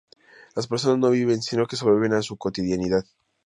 [0.55, 3.05] Las personas no viven, sino que sobreviven a su cotidianidad.